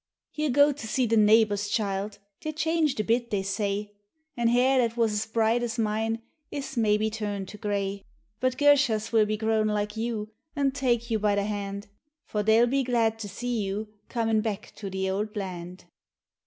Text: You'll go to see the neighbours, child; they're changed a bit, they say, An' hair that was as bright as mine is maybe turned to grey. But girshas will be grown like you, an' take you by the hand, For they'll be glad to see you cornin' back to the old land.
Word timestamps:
You'll 0.33 0.49
go 0.51 0.71
to 0.71 0.87
see 0.87 1.05
the 1.05 1.15
neighbours, 1.15 1.67
child; 1.69 2.17
they're 2.41 2.51
changed 2.53 2.99
a 2.99 3.03
bit, 3.03 3.29
they 3.29 3.43
say, 3.43 3.91
An' 4.35 4.47
hair 4.47 4.79
that 4.79 4.97
was 4.97 5.11
as 5.13 5.27
bright 5.27 5.61
as 5.61 5.77
mine 5.77 6.23
is 6.49 6.75
maybe 6.75 7.11
turned 7.11 7.47
to 7.49 7.59
grey. 7.59 8.01
But 8.39 8.57
girshas 8.57 9.11
will 9.11 9.27
be 9.27 9.37
grown 9.37 9.67
like 9.67 9.95
you, 9.95 10.31
an' 10.55 10.71
take 10.71 11.11
you 11.11 11.19
by 11.19 11.35
the 11.35 11.43
hand, 11.43 11.85
For 12.25 12.41
they'll 12.41 12.65
be 12.65 12.81
glad 12.83 13.19
to 13.19 13.29
see 13.29 13.61
you 13.61 13.89
cornin' 14.09 14.41
back 14.41 14.73
to 14.77 14.89
the 14.89 15.07
old 15.07 15.35
land. 15.37 15.85